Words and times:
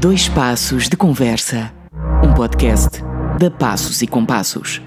Dois 0.00 0.28
Passos 0.28 0.88
de 0.88 0.96
Conversa, 0.96 1.72
um 2.22 2.32
podcast 2.32 3.02
da 3.36 3.50
Passos 3.50 4.00
e 4.00 4.06
Compassos. 4.06 4.80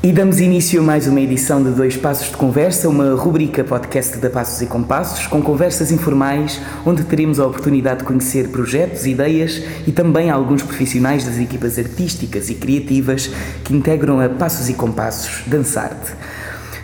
E 0.00 0.12
damos 0.12 0.38
início 0.38 0.80
a 0.80 0.84
mais 0.84 1.08
uma 1.08 1.20
edição 1.20 1.60
de 1.60 1.72
Dois 1.72 1.96
Passos 1.96 2.28
de 2.28 2.36
Conversa, 2.36 2.88
uma 2.88 3.16
rubrica 3.16 3.64
podcast 3.64 4.18
da 4.18 4.30
Passos 4.30 4.62
e 4.62 4.66
Compassos, 4.66 5.26
com 5.26 5.42
conversas 5.42 5.90
informais, 5.90 6.60
onde 6.86 7.02
teremos 7.02 7.40
a 7.40 7.46
oportunidade 7.48 7.98
de 7.98 8.04
conhecer 8.04 8.50
projetos, 8.50 9.06
ideias 9.06 9.60
e 9.84 9.90
também 9.90 10.30
alguns 10.30 10.62
profissionais 10.62 11.24
das 11.24 11.40
equipas 11.40 11.76
artísticas 11.76 12.48
e 12.48 12.54
criativas 12.54 13.26
que 13.64 13.74
integram 13.74 14.20
a 14.20 14.28
Passos 14.28 14.68
e 14.68 14.74
Compassos 14.74 15.42
Dançarte. 15.48 16.12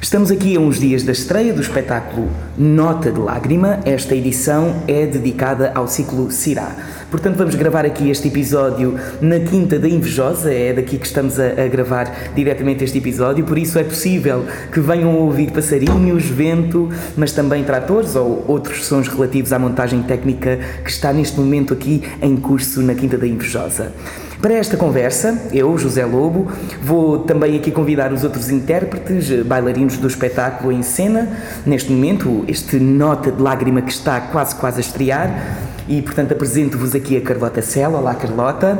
Estamos 0.00 0.30
aqui 0.30 0.56
a 0.56 0.60
uns 0.60 0.78
dias 0.78 1.02
da 1.02 1.12
estreia 1.12 1.54
do 1.54 1.62
espetáculo 1.62 2.29
Nota 2.56 3.10
de 3.10 3.18
Lágrima. 3.18 3.80
Esta 3.84 4.14
edição 4.14 4.82
é 4.86 5.06
dedicada 5.06 5.72
ao 5.74 5.88
ciclo 5.88 6.30
Cirá. 6.30 6.76
Portanto, 7.11 7.36
vamos 7.36 7.54
gravar 7.54 7.86
aqui 7.86 8.11
este 8.11 8.29
episódio 8.29 8.98
na 9.22 9.40
Quinta 9.40 9.79
da 9.79 9.88
Invejosa, 9.88 10.52
é 10.52 10.74
daqui 10.74 10.98
que 10.98 11.07
estamos 11.07 11.40
a, 11.40 11.46
a 11.46 11.68
gravar 11.68 12.32
diretamente 12.35 12.85
este 12.85 12.98
episódio, 12.98 13.44
por 13.44 13.57
isso 13.57 13.79
é 13.79 13.85
possível 13.85 14.44
que 14.71 14.80
venham 14.80 15.14
ouvir 15.16 15.50
passarinhos, 15.50 16.24
vento, 16.26 16.90
mas 17.16 17.32
também 17.32 17.64
tratores 17.64 18.14
ou 18.16 18.44
outros 18.46 18.85
sons 18.85 19.08
relativos 19.08 19.52
à 19.52 19.58
montagem 19.58 20.02
técnica 20.02 20.58
que 20.85 20.90
está 20.90 21.13
neste 21.13 21.38
momento 21.40 21.72
aqui 21.72 22.02
em 22.21 22.36
curso 22.36 22.82
na 22.82 22.94
Quinta 22.94 23.16
da 23.16 23.26
Invejosa. 23.26 23.93
Para 24.46 24.55
esta 24.55 24.77
conversa, 24.77 25.43
eu, 25.53 25.77
José 25.77 26.07
Lobo, 26.07 26.46
vou 26.81 27.18
também 27.18 27.57
aqui 27.57 27.73
convidar 27.73 28.13
os 28.13 28.23
outros 28.23 28.49
intérpretes, 28.49 29.43
bailarinos 29.43 29.96
do 29.96 30.07
espetáculo 30.07 30.71
em 30.71 30.82
cena. 30.82 31.29
Neste 31.67 31.91
momento, 31.91 32.45
este 32.47 32.78
Nota 32.78 33.33
de 33.33 33.42
Lágrima 33.42 33.83
que 33.83 33.91
está 33.91 34.20
quase, 34.20 34.55
quase 34.55 34.77
a 34.77 34.81
estrear. 34.83 35.66
E, 35.89 36.03
portanto, 36.03 36.33
apresento-vos 36.33 36.97
aqui 36.97 37.17
a 37.17 37.20
Carlota 37.20 37.62
Sela. 37.62 38.00
Olá, 38.00 38.12
Carlota. 38.12 38.77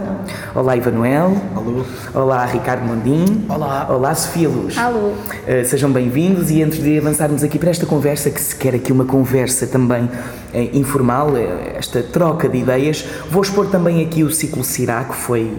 Olá, 0.53 0.77
Ivanuel. 0.77 1.41
Alô. 1.55 1.85
Olá, 2.13 2.45
Ricardo 2.45 2.85
Mondim. 2.85 3.45
Olá. 3.49 3.87
Olá, 3.89 4.13
Sofia 4.13 4.49
Luz. 4.49 4.77
Alô. 4.77 5.11
Uh, 5.11 5.65
sejam 5.65 5.93
bem-vindos 5.93 6.51
e 6.51 6.65
antes 6.65 6.83
de 6.83 6.99
avançarmos 6.99 7.45
aqui 7.45 7.61
para 7.61 7.71
esta 7.71 7.87
conversa, 7.87 8.29
que 8.29 8.41
se 8.41 8.57
quer 8.57 8.75
aqui 8.75 8.91
uma 8.91 9.05
conversa 9.05 9.69
também 9.69 10.11
eh, 10.53 10.71
informal, 10.73 11.37
eh, 11.37 11.77
esta 11.77 12.03
troca 12.03 12.49
de 12.49 12.59
ideias, 12.59 13.05
vou 13.31 13.43
expor 13.43 13.69
também 13.69 14.05
aqui 14.05 14.25
o 14.25 14.31
ciclo 14.31 14.65
Cirá, 14.65 15.05
que 15.05 15.15
foi 15.15 15.53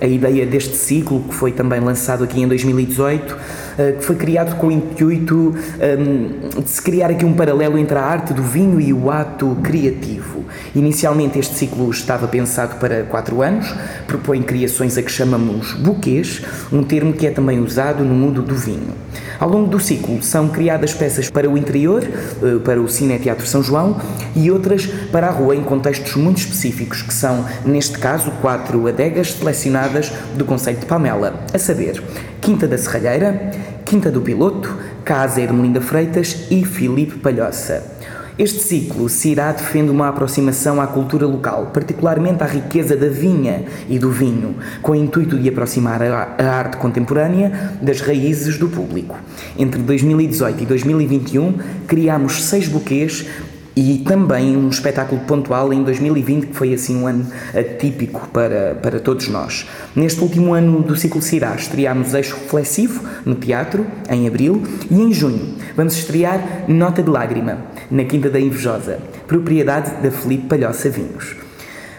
a 0.00 0.06
ideia 0.06 0.44
deste 0.46 0.74
ciclo, 0.74 1.22
que 1.28 1.34
foi 1.34 1.52
também 1.52 1.78
lançado 1.78 2.24
aqui 2.24 2.40
em 2.40 2.48
2018, 2.48 3.36
que 3.98 4.04
foi 4.04 4.16
criado 4.16 4.56
com 4.56 4.68
o 4.68 4.72
intuito 4.72 5.54
de 6.62 6.70
se 6.70 6.80
criar 6.80 7.10
aqui 7.10 7.24
um 7.24 7.32
paralelo 7.32 7.78
entre 7.78 7.98
a 7.98 8.02
arte 8.02 8.32
do 8.32 8.42
vinho 8.42 8.80
e 8.80 8.92
o 8.92 9.10
ato 9.10 9.56
criativo. 9.62 10.44
Inicialmente 10.74 11.38
este 11.38 11.54
ciclo 11.54 11.90
estava 11.90 12.28
pensado 12.28 12.76
para 12.76 13.02
quatro 13.04 13.42
anos, 13.42 13.74
propõe 14.06 14.42
criações 14.42 14.96
a 14.96 15.02
que 15.02 15.10
chamamos 15.10 15.72
buquês, 15.72 16.42
um 16.72 16.82
termo 16.82 17.12
que 17.12 17.26
é 17.26 17.30
também 17.30 17.60
usado 17.60 18.04
no 18.04 18.14
mundo 18.14 18.42
do 18.42 18.54
vinho. 18.54 18.94
Ao 19.38 19.48
longo 19.48 19.68
do 19.68 19.80
ciclo 19.80 20.22
são 20.22 20.48
criadas 20.48 20.94
peças 20.94 21.28
para 21.28 21.50
o 21.50 21.58
interior, 21.58 22.02
para 22.64 22.80
o 22.80 22.88
Cine 22.88 23.18
Teatro 23.18 23.46
São 23.46 23.62
João 23.62 24.00
e 24.34 24.50
outras 24.50 24.86
para 24.86 25.26
a 25.26 25.30
rua 25.30 25.56
em 25.56 25.62
contextos 25.62 26.14
muito 26.14 26.38
específicos, 26.38 27.02
que 27.02 27.12
são, 27.12 27.44
neste 27.64 27.98
caso, 27.98 28.30
quatro 28.40 28.86
adegas 28.86 29.32
selecionadas 29.32 30.12
do 30.36 30.44
Conceito 30.44 30.80
de 30.80 30.86
Palmela, 30.86 31.44
a 31.52 31.58
saber, 31.58 32.02
Quinta 32.44 32.68
da 32.68 32.76
Serralheira, 32.76 33.52
Quinta 33.86 34.10
do 34.10 34.20
Piloto, 34.20 34.76
Casa 35.02 35.40
Ermelinda 35.40 35.80
Freitas 35.80 36.46
e 36.50 36.62
Filipe 36.62 37.18
Palhoça. 37.18 37.82
Este 38.38 38.60
ciclo 38.60 39.08
se 39.08 39.30
irá 39.30 39.50
defende 39.50 39.90
uma 39.90 40.10
aproximação 40.10 40.78
à 40.78 40.86
cultura 40.86 41.24
local, 41.24 41.70
particularmente 41.72 42.42
à 42.42 42.46
riqueza 42.46 42.94
da 42.94 43.08
vinha 43.08 43.64
e 43.88 43.98
do 43.98 44.10
vinho, 44.10 44.56
com 44.82 44.92
o 44.92 44.94
intuito 44.94 45.38
de 45.38 45.48
aproximar 45.48 46.02
a, 46.02 46.34
arte 46.38 46.76
contemporânea 46.76 47.78
das 47.80 48.02
raízes 48.02 48.58
do 48.58 48.68
público. 48.68 49.16
Entre 49.58 49.80
2018 49.80 50.64
e 50.64 50.66
2021, 50.66 51.54
criamos 51.86 52.44
seis 52.44 52.68
buquês 52.68 53.26
e 53.76 53.98
também 53.98 54.56
um 54.56 54.68
espetáculo 54.68 55.20
pontual 55.22 55.72
em 55.72 55.82
2020, 55.82 56.46
que 56.46 56.56
foi 56.56 56.72
assim 56.72 56.96
um 56.96 57.06
ano 57.06 57.26
atípico 57.54 58.28
para, 58.28 58.76
para 58.80 59.00
todos 59.00 59.28
nós. 59.28 59.66
Neste 59.94 60.20
último 60.20 60.54
ano 60.54 60.82
do 60.82 60.96
ciclo 60.96 61.20
Cirá, 61.20 61.54
estreámos 61.54 62.14
Eixo 62.14 62.36
Reflexivo 62.36 63.02
no 63.24 63.34
teatro, 63.34 63.86
em 64.08 64.28
abril, 64.28 64.62
e 64.90 65.00
em 65.00 65.12
junho 65.12 65.54
vamos 65.76 65.96
estrear 65.96 66.64
Nota 66.68 67.02
de 67.02 67.10
Lágrima, 67.10 67.58
na 67.90 68.04
Quinta 68.04 68.30
da 68.30 68.38
Invejosa, 68.38 68.98
propriedade 69.26 70.02
da 70.02 70.10
Felipe 70.10 70.46
Palhoça 70.46 70.88
Vinhos. 70.88 71.36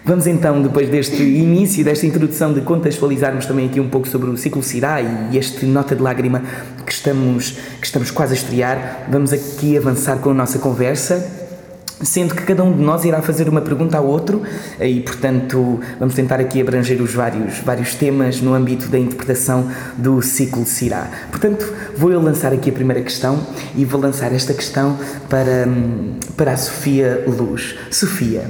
Vamos 0.07 0.27
então, 0.27 0.61
depois 0.61 0.87
deste 0.87 1.23
início, 1.23 1.83
desta 1.83 2.05
introdução, 2.05 2.53
de 2.53 2.61
contextualizarmos 2.61 3.47
também 3.47 3.65
aqui 3.65 3.79
um 3.79 3.89
pouco 3.89 4.07
sobre 4.07 4.29
o 4.29 4.37
ciclo 4.37 4.61
Cirá 4.61 5.01
e 5.01 5.35
este 5.35 5.65
Nota 5.65 5.95
de 5.95 6.01
Lágrima 6.01 6.43
que 6.85 6.91
estamos, 6.91 7.57
que 7.79 7.85
estamos 7.87 8.11
quase 8.11 8.33
a 8.33 8.37
estrear, 8.37 9.07
vamos 9.09 9.33
aqui 9.33 9.75
avançar 9.75 10.19
com 10.19 10.29
a 10.29 10.33
nossa 10.33 10.59
conversa 10.59 11.44
sendo 12.01 12.35
que 12.35 12.43
cada 12.43 12.63
um 12.63 12.75
de 12.75 12.83
nós 12.83 13.05
irá 13.05 13.21
fazer 13.21 13.47
uma 13.47 13.61
pergunta 13.61 13.97
ao 13.97 14.05
outro 14.05 14.41
e, 14.79 15.01
portanto, 15.01 15.79
vamos 15.99 16.13
tentar 16.13 16.39
aqui 16.39 16.61
abranger 16.61 17.01
os 17.01 17.13
vários, 17.13 17.59
vários 17.59 17.95
temas 17.95 18.41
no 18.41 18.53
âmbito 18.53 18.87
da 18.87 18.99
interpretação 18.99 19.69
do 19.97 20.21
ciclo 20.21 20.65
Cirá. 20.65 21.09
Portanto, 21.29 21.71
vou 21.97 22.11
eu 22.11 22.21
lançar 22.21 22.51
aqui 22.53 22.69
a 22.69 22.73
primeira 22.73 23.01
questão 23.01 23.39
e 23.75 23.85
vou 23.85 23.99
lançar 23.99 24.33
esta 24.33 24.53
questão 24.53 24.97
para, 25.29 25.67
para 26.35 26.53
a 26.53 26.57
Sofia 26.57 27.23
Luz. 27.27 27.75
Sofia, 27.91 28.49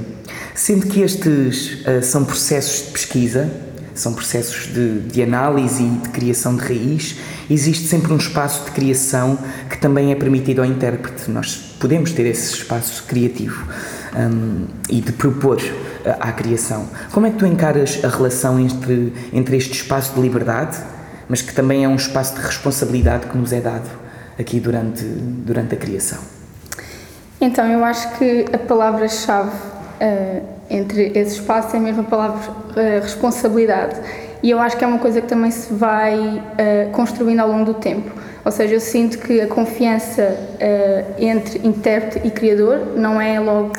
sendo 0.54 0.86
que 0.86 1.00
estes 1.02 1.84
uh, 1.86 2.02
são 2.02 2.24
processos 2.24 2.86
de 2.86 2.92
pesquisa, 2.92 3.50
são 3.96 4.12
processos 4.12 4.72
de, 4.72 5.00
de 5.00 5.22
análise 5.22 5.82
e 5.82 5.88
de 5.88 6.08
criação 6.10 6.54
de 6.54 6.62
raiz, 6.62 7.16
existe 7.50 7.88
sempre 7.88 8.12
um 8.12 8.16
espaço 8.16 8.64
de 8.66 8.70
criação 8.70 9.38
que 9.68 9.78
também 9.78 10.12
é 10.12 10.14
permitido 10.14 10.60
ao 10.60 10.66
intérprete. 10.66 11.30
Nós 11.30 11.56
podemos 11.80 12.12
ter 12.12 12.26
esse 12.26 12.54
espaço 12.54 13.04
criativo 13.04 13.66
um, 14.16 14.66
e 14.88 15.00
de 15.00 15.12
propor 15.12 15.56
uh, 15.56 16.16
à 16.20 16.32
criação. 16.32 16.86
Como 17.12 17.26
é 17.26 17.30
que 17.30 17.38
tu 17.38 17.46
encaras 17.46 18.00
a 18.04 18.08
relação 18.08 18.60
entre, 18.60 19.12
entre 19.32 19.56
este 19.56 19.72
espaço 19.72 20.14
de 20.14 20.20
liberdade, 20.20 20.78
mas 21.28 21.42
que 21.42 21.54
também 21.54 21.84
é 21.84 21.88
um 21.88 21.96
espaço 21.96 22.34
de 22.34 22.40
responsabilidade 22.40 23.26
que 23.26 23.36
nos 23.36 23.52
é 23.52 23.60
dado 23.60 23.88
aqui 24.38 24.60
durante, 24.60 25.04
durante 25.04 25.74
a 25.74 25.78
criação? 25.78 26.18
Então, 27.40 27.66
eu 27.66 27.84
acho 27.84 28.16
que 28.18 28.46
a 28.52 28.58
palavra-chave 28.58 29.50
uh, 29.50 30.42
entre 30.68 31.12
esse 31.14 31.36
espaço 31.36 31.76
é 31.76 31.78
mesmo 31.78 32.02
a 32.02 32.04
palavra 32.04 32.65
responsabilidade. 33.02 33.96
E 34.42 34.50
eu 34.50 34.58
acho 34.58 34.76
que 34.76 34.84
é 34.84 34.86
uma 34.86 34.98
coisa 34.98 35.20
que 35.20 35.26
também 35.26 35.50
se 35.50 35.72
vai 35.72 36.18
uh, 36.18 36.90
construindo 36.92 37.40
ao 37.40 37.48
longo 37.48 37.64
do 37.64 37.74
tempo. 37.74 38.12
Ou 38.44 38.52
seja, 38.52 38.74
eu 38.74 38.80
sinto 38.80 39.18
que 39.18 39.40
a 39.40 39.46
confiança 39.48 40.22
uh, 40.22 41.14
entre 41.18 41.66
intérprete 41.66 42.26
e 42.26 42.30
criador 42.30 42.94
não 42.96 43.20
é 43.20 43.40
logo 43.40 43.72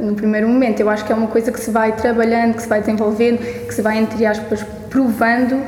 no 0.00 0.14
primeiro 0.14 0.48
momento. 0.48 0.80
Eu 0.80 0.90
acho 0.90 1.04
que 1.04 1.12
é 1.12 1.14
uma 1.14 1.28
coisa 1.28 1.52
que 1.52 1.60
se 1.60 1.70
vai 1.70 1.92
trabalhando, 1.92 2.54
que 2.54 2.62
se 2.62 2.68
vai 2.68 2.80
desenvolvendo, 2.80 3.38
que 3.38 3.72
se 3.72 3.82
vai, 3.82 3.98
entre 3.98 4.26
aspas, 4.26 4.64
provando 4.88 5.62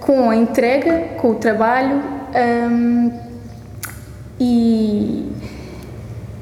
com 0.00 0.30
a 0.30 0.36
entrega, 0.36 1.16
com 1.16 1.30
o 1.30 1.34
trabalho. 1.36 2.02
Um, 2.70 3.10
e, 4.38 5.32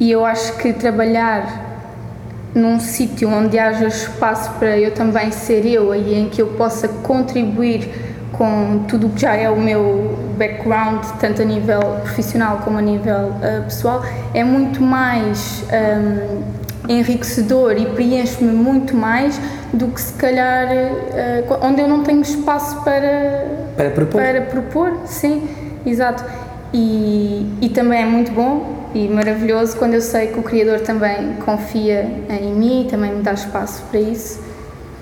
e 0.00 0.10
eu 0.10 0.24
acho 0.24 0.56
que 0.58 0.72
trabalhar 0.72 1.63
num 2.54 2.78
sítio 2.78 3.28
onde 3.28 3.58
haja 3.58 3.88
espaço 3.88 4.52
para 4.58 4.78
eu 4.78 4.92
também 4.92 5.30
ser 5.32 5.66
eu 5.66 5.94
e 5.94 6.14
em 6.14 6.28
que 6.28 6.40
eu 6.40 6.48
possa 6.48 6.86
contribuir 6.86 7.90
com 8.32 8.84
tudo 8.88 9.08
o 9.08 9.10
que 9.10 9.22
já 9.22 9.34
é 9.34 9.48
o 9.50 9.56
meu 9.56 10.18
background, 10.36 11.04
tanto 11.20 11.42
a 11.42 11.44
nível 11.44 11.80
profissional 12.02 12.58
como 12.64 12.78
a 12.78 12.82
nível 12.82 13.28
uh, 13.28 13.64
pessoal, 13.64 14.02
é 14.32 14.42
muito 14.42 14.82
mais 14.82 15.64
um, 15.72 16.92
enriquecedor 16.92 17.76
e 17.76 17.86
preenche-me 17.86 18.52
muito 18.52 18.96
mais 18.96 19.40
do 19.72 19.88
que 19.88 20.00
se 20.00 20.12
calhar 20.14 20.66
uh, 20.68 21.58
onde 21.62 21.80
eu 21.80 21.88
não 21.88 22.02
tenho 22.02 22.22
espaço 22.22 22.82
para, 22.82 23.46
para 23.76 23.90
propor. 23.90 24.20
Para 24.20 24.40
propor, 24.42 24.98
sim, 25.06 25.48
exato. 25.86 26.24
E, 26.72 27.46
e 27.60 27.68
também 27.68 28.02
é 28.02 28.06
muito 28.06 28.32
bom 28.32 28.83
e 28.94 29.08
maravilhoso 29.08 29.76
quando 29.76 29.94
eu 29.94 30.00
sei 30.00 30.28
que 30.28 30.38
o 30.38 30.42
Criador 30.42 30.80
também 30.80 31.34
confia 31.44 32.08
em 32.30 32.54
mim, 32.54 32.86
também 32.88 33.12
me 33.12 33.22
dá 33.22 33.32
espaço 33.32 33.82
para 33.90 33.98
isso. 33.98 34.40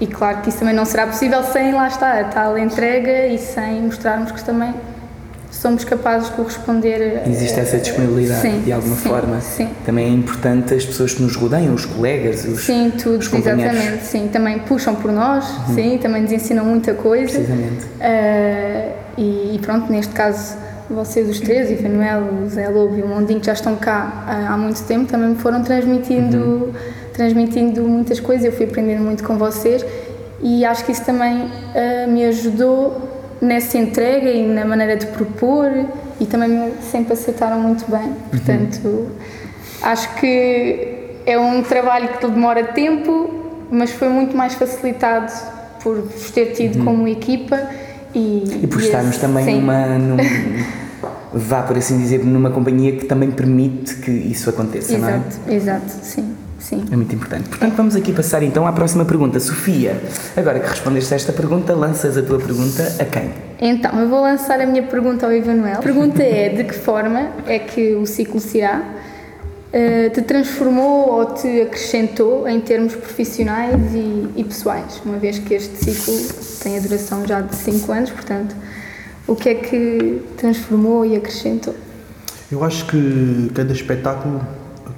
E 0.01 0.07
claro 0.07 0.41
que 0.41 0.49
isso 0.49 0.59
também 0.59 0.75
não 0.75 0.85
será 0.85 1.07
possível 1.07 1.45
sem 1.45 1.73
lá 1.73 1.87
estar 1.87 2.19
a 2.19 2.25
tal 2.25 2.59
entrega 2.59 3.29
e 3.29 3.39
sem 3.39 3.83
mostrarmos 3.83 4.33
que 4.33 4.43
também 4.43 4.75
somos 5.51 5.85
capazes 5.85 6.31
de 6.31 6.35
corresponder. 6.35 7.23
Existe 7.27 7.61
essa 7.61 7.79
disponibilidade 7.79 8.41
sim, 8.41 8.63
de 8.63 8.73
alguma 8.73 8.97
sim, 8.97 9.09
forma. 9.09 9.41
Sim. 9.41 9.69
Também 9.85 10.07
é 10.07 10.09
importante 10.09 10.75
as 10.75 10.85
pessoas 10.85 11.15
que 11.15 11.23
nos 11.23 11.37
rodeiam, 11.37 11.75
os 11.75 11.85
colegas, 11.85 12.45
os 12.45 12.65
Sim, 12.65 12.91
tudo, 12.91 13.19
os 13.19 13.33
exatamente. 13.33 14.05
Sim, 14.05 14.29
também 14.33 14.59
puxam 14.61 14.95
por 14.95 15.13
nós, 15.13 15.49
uhum. 15.69 15.75
sim, 15.75 15.99
também 15.99 16.23
nos 16.23 16.33
ensinam 16.33 16.65
muita 16.65 16.95
coisa. 16.95 17.39
Precisamente. 17.39 17.85
Uh, 17.85 18.93
e, 19.19 19.55
e 19.55 19.61
pronto, 19.63 19.93
neste 19.93 20.15
caso 20.15 20.57
vocês 20.93 21.29
os 21.29 21.41
três, 21.41 21.71
o 21.71 21.73
Ivanuel, 21.73 22.23
o 22.45 22.49
Zé 22.49 22.69
Lobo 22.69 22.97
e 22.97 23.03
o 23.03 23.09
Mondinho, 23.09 23.41
que 23.41 23.47
já 23.47 23.53
estão 23.53 23.77
cá 23.77 24.25
há, 24.27 24.55
há 24.55 24.57
muito 24.57 24.83
tempo, 24.85 25.11
também 25.11 25.31
me 25.31 25.37
foram 25.37 25.63
transmitindo, 25.63 26.37
uhum. 26.37 26.73
transmitindo 27.13 27.83
muitas 27.83 28.21
coisas, 28.21 28.45
eu 28.45 28.53
fui 28.53 28.67
aprendendo 28.67 29.03
muito 29.03 29.25
com 29.25 29.37
vocês 29.37 29.85
e 30.43 30.65
acho 30.65 30.85
que 30.85 30.93
isso 30.93 31.05
também 31.05 31.43
uh, 31.45 32.11
me 32.11 32.25
ajudou 32.25 33.11
nessa 33.41 33.79
entrega 33.79 34.31
e 34.31 34.47
na 34.47 34.65
maneira 34.65 34.97
de 34.97 35.07
propor 35.07 35.71
e 36.21 36.27
também 36.27 36.49
me 36.49 36.73
sempre 36.91 37.13
aceitaram 37.13 37.61
muito 37.61 37.89
bem. 37.91 38.07
Uhum. 38.07 38.15
Portanto, 38.31 38.87
uhum. 38.87 39.11
acho 39.83 40.15
que 40.17 41.19
é 41.25 41.39
um 41.39 41.63
trabalho 41.63 42.09
que 42.09 42.27
demora 42.27 42.65
tempo, 42.65 43.67
mas 43.71 43.91
foi 43.91 44.09
muito 44.09 44.37
mais 44.37 44.55
facilitado 44.55 45.33
por 45.83 46.01
vos 46.03 46.31
ter 46.31 46.53
tido 46.53 46.79
uhum. 46.81 46.85
como 46.85 47.09
equipa 47.09 47.61
e, 48.15 48.61
e 48.63 48.67
por 48.67 48.81
estarmos 48.81 49.13
esse, 49.13 49.21
também 49.21 49.45
sim. 49.45 49.61
numa. 49.61 49.87
Num, 49.99 50.17
vá 51.35 51.63
por 51.63 51.77
assim 51.77 51.99
dizer, 51.99 52.25
numa 52.25 52.51
companhia 52.51 52.97
que 52.97 53.05
também 53.07 53.31
permite 53.31 53.97
que 53.97 54.11
isso 54.11 54.49
aconteça, 54.51 54.95
exato, 54.95 55.37
não 55.47 55.53
é? 55.53 55.57
Exato, 55.57 55.91
sim. 56.03 56.35
Sim. 56.63 56.85
É 56.93 56.97
muito 56.97 57.13
importante. 57.13 57.49
Portanto, 57.49 57.75
vamos 57.75 57.97
aqui 57.97 58.13
passar 58.13 58.41
então 58.45 58.67
à 58.67 58.73
próxima 58.73 59.05
pergunta. 59.05 59.41
Sofia, 59.41 60.01
agora 60.37 60.61
que 60.61 60.69
respondeste 60.69 61.13
a 61.13 61.17
esta 61.17 61.33
pergunta, 61.33 61.75
lanças 61.75 62.17
a 62.17 62.23
tua 62.23 62.39
pergunta 62.39 62.85
a 63.01 63.05
quem? 63.05 63.31
Então, 63.61 63.99
eu 63.99 64.09
vou 64.09 64.21
lançar 64.21 64.61
a 64.61 64.67
minha 64.67 64.85
pergunta 64.85 65.27
ao 65.27 65.33
Ivanuel. 65.33 65.79
A 65.79 65.83
pergunta 65.83 66.23
é: 66.23 66.51
de 66.51 66.63
que 66.63 66.75
forma 66.75 67.31
é 67.47 67.59
que 67.59 67.95
o 67.95 68.07
ciclo 68.07 68.39
Cirá 68.39 68.81
uh, 68.81 70.11
te 70.11 70.23
transformou 70.23 71.11
ou 71.11 71.35
te 71.35 71.63
acrescentou 71.63 72.49
em 72.49 72.61
termos 72.61 72.95
profissionais 72.95 73.93
e, 73.93 74.29
e, 74.37 74.45
pessoais? 74.45 75.03
Uma 75.05 75.19
vez 75.19 75.41
que 75.41 75.55
este 75.55 75.77
ciclo 75.77 76.15
tem 76.63 76.79
a 76.79 76.81
duração 76.81 77.27
já 77.27 77.41
de 77.41 77.57
5 77.57 77.91
anos, 77.91 78.11
portanto, 78.11 78.55
o 79.27 79.37
que 79.37 79.49
é 79.49 79.55
que 79.55 80.23
transformou 80.37 81.05
e 81.05 81.17
acrescentou? 81.17 81.75
Eu 82.51 82.63
acho 82.65 82.87
que 82.87 83.51
cada 83.55 83.73
espetáculo 83.73 84.41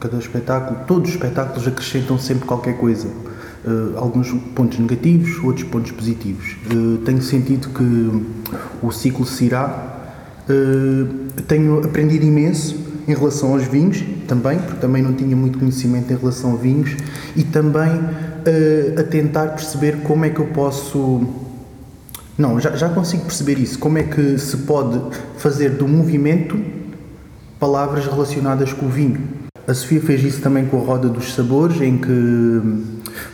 cada 0.04 0.18
espetáculo, 0.18 0.80
todos 0.86 1.08
os 1.08 1.14
espetáculos 1.14 1.66
acrescentam 1.66 2.18
sempre 2.18 2.46
qualquer 2.46 2.76
coisa. 2.76 3.08
Uh, 3.08 3.96
alguns 3.96 4.30
pontos 4.54 4.78
negativos, 4.78 5.42
outros 5.42 5.66
pontos 5.66 5.90
positivos. 5.90 6.56
Uh, 6.70 6.98
tenho 6.98 7.22
sentido 7.22 7.68
que 7.70 8.86
o 8.86 8.92
ciclo 8.92 9.24
Cirá 9.24 10.12
uh, 10.46 11.42
tenho 11.48 11.82
aprendido 11.82 12.26
imenso 12.26 12.76
em 13.08 13.14
relação 13.14 13.54
aos 13.54 13.64
vinhos, 13.64 14.04
também, 14.28 14.58
porque 14.58 14.80
também 14.80 15.02
não 15.02 15.14
tinha 15.14 15.34
muito 15.34 15.58
conhecimento 15.58 16.12
em 16.12 16.16
relação 16.16 16.52
a 16.52 16.56
vinhos, 16.56 16.94
e 17.34 17.42
também 17.42 18.00
a 18.98 19.02
tentar 19.02 19.48
perceber 19.48 20.02
como 20.02 20.24
é 20.24 20.30
que 20.30 20.38
eu 20.38 20.46
posso. 20.46 21.26
Não, 22.36 22.58
já, 22.58 22.76
já 22.76 22.88
consigo 22.88 23.24
perceber 23.24 23.58
isso. 23.58 23.78
Como 23.78 23.98
é 23.98 24.02
que 24.02 24.38
se 24.38 24.56
pode 24.58 25.00
fazer 25.38 25.70
do 25.70 25.86
movimento 25.86 26.58
palavras 27.58 28.06
relacionadas 28.06 28.72
com 28.72 28.86
o 28.86 28.88
vinho 28.88 29.44
a 29.66 29.72
Sofia 29.72 30.00
fez 30.00 30.22
isso 30.22 30.42
também 30.42 30.66
com 30.66 30.78
a 30.78 30.84
Roda 30.84 31.08
dos 31.08 31.32
Sabores, 31.32 31.80
em 31.80 31.96
que 31.96 32.60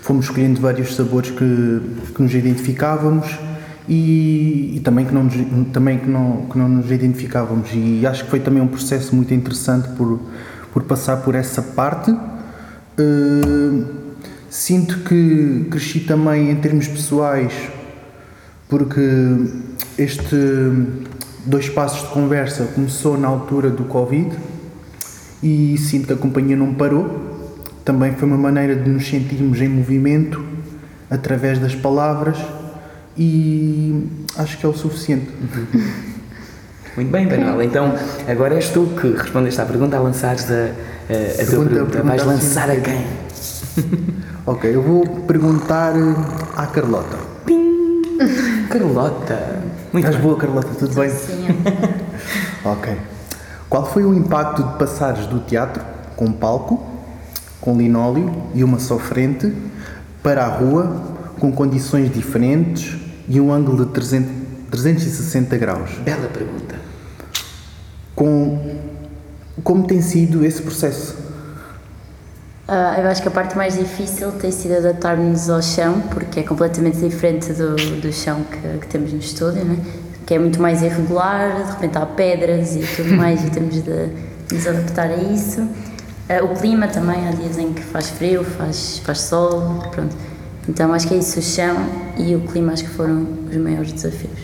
fomos 0.03 0.27
escolhendo 0.27 0.61
vários 0.61 0.95
sabores 0.95 1.31
que, 1.31 1.81
que 2.15 2.23
nos 2.23 2.33
identificávamos 2.33 3.37
e, 3.89 4.77
e, 4.77 4.81
também, 4.81 5.05
que 5.05 5.13
não, 5.13 5.25
nos, 5.25 5.35
também 5.73 5.99
que, 5.99 6.09
não, 6.09 6.47
que 6.47 6.57
não 6.57 6.69
nos 6.69 6.91
identificávamos. 6.91 7.71
E 7.75 8.07
acho 8.07 8.25
que 8.25 8.31
foi 8.31 8.39
também 8.39 8.63
um 8.63 8.69
processo 8.69 9.15
muito 9.15 9.35
interessante 9.35 9.89
por, 9.97 10.21
por 10.73 10.85
passar 10.85 11.17
por 11.17 11.35
essa 11.35 11.63
parte. 11.63 12.13
Uh, 12.13 13.87
sinto 14.49 15.01
que 15.01 15.67
cresci 15.69 16.01
também 16.01 16.51
em 16.51 16.57
termos 16.57 16.87
pessoais, 16.87 17.53
porque 18.71 19.01
este 19.99 20.37
dois 21.45 21.69
passos 21.69 22.09
de 22.09 22.15
conversa 22.15 22.65
começou 22.75 23.19
na 23.19 23.29
altura 23.29 23.69
do 23.69 23.85
Covid 23.85 24.31
e 25.43 25.77
sinto 25.77 26.07
que 26.07 26.13
a 26.13 26.17
companhia 26.17 26.57
não 26.57 26.73
parou. 26.73 27.29
Também 27.85 28.15
foi 28.15 28.29
uma 28.29 28.39
maneira 28.39 28.77
de 28.77 28.89
nos 28.89 29.07
sentirmos 29.09 29.61
em 29.61 29.69
movimento 29.69 30.43
através 31.11 31.59
das 31.59 31.75
palavras 31.75 32.39
e 33.19 34.07
acho 34.39 34.57
que 34.59 34.65
é 34.65 34.69
o 34.69 34.75
suficiente. 34.75 35.29
Muito 36.97 37.11
bem, 37.11 37.27
Manuel. 37.27 37.63
Então, 37.63 37.95
agora 38.29 38.55
és 38.55 38.69
tu 38.69 38.89
que 39.01 39.13
respondeste 39.13 39.61
à 39.61 39.65
pergunta 39.65 39.97
a 39.97 40.01
lançares 40.01 40.51
a, 40.51 40.55
a, 40.55 41.43
a 41.43 41.47
pergunta, 41.47 41.71
tua 41.71 41.87
pergunta. 41.87 42.03
Vais 42.03 42.25
lançar 42.25 42.71
a 42.71 42.77
quem? 42.77 43.07
ok, 44.47 44.75
eu 44.75 44.83
vou 44.83 45.07
perguntar 45.27 45.95
à 46.57 46.67
Carlota. 46.67 47.17
Pim! 47.47 47.80
Carlota! 48.69 49.63
Muito 49.93 50.07
Estás 50.07 50.23
boa, 50.23 50.37
Carlota? 50.37 50.69
Tudo 50.79 50.95
bem? 50.95 51.11
Sim. 51.11 51.47
ok. 52.65 52.97
Qual 53.69 53.91
foi 53.91 54.05
o 54.05 54.15
impacto 54.15 54.63
de 54.63 54.79
passares 54.79 55.27
do 55.27 55.41
teatro, 55.41 55.83
com 56.17 56.31
palco, 56.33 56.85
com 57.61 57.77
linóleo 57.77 58.31
e 58.55 58.63
uma 58.63 58.79
só 58.79 58.99
frente, 58.99 59.53
para 60.23 60.45
a 60.45 60.49
rua, 60.49 61.03
com 61.39 61.51
condições 61.53 62.13
diferentes 62.13 62.97
e 63.29 63.41
um 63.41 63.53
ângulo 63.53 63.87
de 63.87 63.93
300, 63.93 64.31
360 64.71 65.57
graus? 65.57 65.91
Bela 66.05 66.29
pergunta. 66.29 66.75
Com, 68.15 68.77
como 69.63 69.87
tem 69.87 70.03
sido 70.03 70.45
esse 70.45 70.61
processo? 70.61 71.17
Uh, 72.71 73.01
eu 73.01 73.09
acho 73.09 73.21
que 73.21 73.27
a 73.27 73.33
parte 73.33 73.57
mais 73.57 73.77
difícil 73.77 74.31
tem 74.31 74.53
sido 74.53 74.77
adaptar-nos 74.77 75.51
ao 75.51 75.61
chão, 75.61 76.01
porque 76.03 76.39
é 76.39 76.43
completamente 76.45 76.99
diferente 76.99 77.53
do, 77.53 77.75
do 77.75 78.13
chão 78.13 78.45
que, 78.45 78.79
que 78.79 78.87
temos 78.87 79.13
no 79.13 79.19
estúdio, 79.19 79.65
né? 79.65 79.77
que 80.25 80.35
é 80.35 80.39
muito 80.39 80.63
mais 80.63 80.81
irregular, 80.81 81.65
de 81.65 81.73
repente 81.73 81.99
há 81.99 82.07
pedras 82.07 82.77
e 82.77 82.87
tudo 82.95 83.13
mais 83.17 83.45
e 83.45 83.51
temos 83.51 83.83
de 83.83 84.11
nos 84.53 84.69
adaptar 84.69 85.11
a 85.11 85.17
isso. 85.17 85.63
Uh, 85.63 86.45
o 86.45 86.55
clima 86.55 86.87
também, 86.87 87.27
há 87.27 87.33
dias 87.33 87.59
em 87.59 87.73
que 87.73 87.83
faz 87.83 88.09
frio, 88.09 88.45
faz, 88.45 88.99
faz 89.05 89.19
sol, 89.19 89.83
pronto. 89.91 90.15
Então 90.69 90.95
acho 90.95 91.09
que 91.09 91.15
é 91.15 91.17
isso, 91.17 91.41
o 91.41 91.43
chão 91.43 91.75
e 92.17 92.37
o 92.37 92.43
clima 92.43 92.73
acho 92.73 92.85
que 92.85 92.91
foram 92.91 93.27
os 93.51 93.57
maiores 93.57 93.93
desafios. 93.93 94.39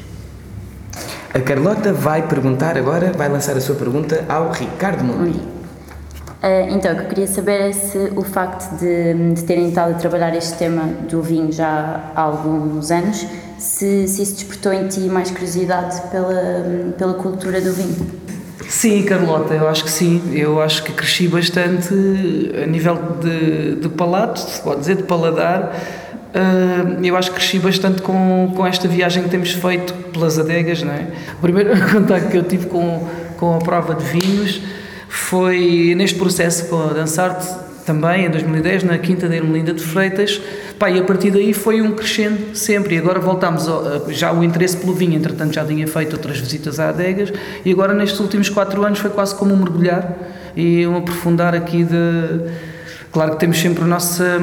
A 1.32 1.38
Carlota 1.38 1.92
vai 1.92 2.26
perguntar 2.26 2.76
agora, 2.76 3.12
vai 3.16 3.28
lançar 3.28 3.56
a 3.56 3.60
sua 3.60 3.76
pergunta 3.76 4.24
ao 4.28 4.50
Ricardo 4.50 5.04
Mundi. 5.04 5.55
Uh, 6.46 6.72
então, 6.72 6.92
o 6.92 6.94
que 6.94 7.02
eu 7.02 7.08
queria 7.08 7.26
saber 7.26 7.60
é 7.60 7.72
se 7.72 7.98
o 8.14 8.22
facto 8.22 8.78
de, 8.78 9.32
de 9.34 9.42
terem 9.42 9.68
estado 9.68 9.90
a 9.90 9.94
trabalhar 9.94 10.32
este 10.36 10.56
tema 10.56 10.84
do 11.08 11.20
vinho 11.20 11.50
já 11.50 12.12
há 12.14 12.20
alguns 12.20 12.92
anos 12.92 13.26
se, 13.58 14.06
se 14.06 14.22
isso 14.22 14.34
despertou 14.34 14.72
em 14.72 14.86
ti 14.86 15.00
mais 15.00 15.28
curiosidade 15.32 16.00
pela, 16.02 16.92
pela 16.96 17.14
cultura 17.14 17.60
do 17.60 17.72
vinho. 17.72 17.96
Sim, 18.68 19.02
Carlota, 19.02 19.54
eu 19.54 19.66
acho 19.66 19.82
que 19.82 19.90
sim. 19.90 20.22
Eu 20.34 20.62
acho 20.62 20.84
que 20.84 20.92
cresci 20.92 21.26
bastante 21.26 21.92
a 22.62 22.66
nível 22.66 22.96
de, 23.20 23.80
de 23.80 23.88
palato, 23.88 24.38
se 24.38 24.60
pode 24.60 24.80
dizer, 24.80 24.96
de 24.98 25.02
paladar. 25.02 25.74
Uh, 26.32 27.04
eu 27.04 27.16
acho 27.16 27.30
que 27.32 27.38
cresci 27.38 27.58
bastante 27.58 28.02
com, 28.02 28.52
com 28.54 28.64
esta 28.64 28.86
viagem 28.86 29.24
que 29.24 29.30
temos 29.30 29.50
feito 29.50 29.92
pelas 30.12 30.38
adegas, 30.38 30.80
não 30.80 30.92
é? 30.92 31.08
O 31.38 31.40
primeiro 31.42 31.70
contacto 31.90 32.28
que 32.28 32.36
eu 32.36 32.44
tive 32.44 32.66
com, 32.66 33.04
com 33.36 33.56
a 33.56 33.58
prova 33.58 33.96
de 33.96 34.04
vinhos 34.04 34.75
foi 35.28 35.92
neste 35.96 36.16
processo 36.16 36.68
com 36.68 36.80
a 36.80 36.92
Dançarte, 36.92 37.46
também 37.84 38.26
em 38.26 38.30
2010, 38.30 38.84
na 38.84 38.96
Quinta 38.98 39.28
da 39.28 39.36
Ermelinda 39.36 39.72
de 39.72 39.82
Freitas, 39.82 40.40
Pá, 40.78 40.90
e 40.90 41.00
a 41.00 41.02
partir 41.02 41.30
daí 41.30 41.52
foi 41.52 41.80
um 41.80 41.92
crescendo 41.92 42.54
sempre. 42.54 42.94
E 42.94 42.98
agora 42.98 43.18
voltámos 43.18 43.66
ao, 43.66 44.10
já 44.10 44.32
o 44.32 44.44
interesse 44.44 44.76
pelo 44.76 44.92
vinho, 44.92 45.14
entretanto 45.14 45.54
já 45.54 45.64
tinha 45.64 45.86
feito 45.88 46.12
outras 46.12 46.38
visitas 46.38 46.78
a 46.78 46.90
adegas, 46.90 47.32
e 47.64 47.72
agora 47.72 47.92
nestes 47.92 48.20
últimos 48.20 48.48
quatro 48.48 48.84
anos 48.84 48.98
foi 49.00 49.10
quase 49.10 49.34
como 49.34 49.52
um 49.52 49.56
mergulhar 49.56 50.16
e 50.54 50.86
um 50.86 50.96
aprofundar 50.96 51.54
aqui 51.54 51.82
de. 51.82 52.75
Claro 53.12 53.32
que 53.32 53.38
temos 53.38 53.58
sempre 53.58 53.84
a 53.84 53.86
nossa. 53.86 54.38